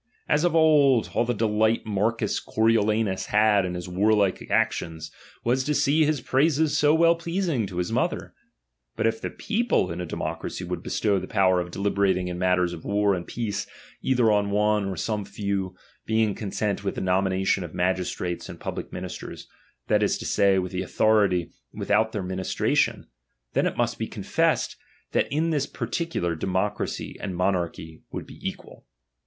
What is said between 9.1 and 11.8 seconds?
the people in a democracy would bestow the power of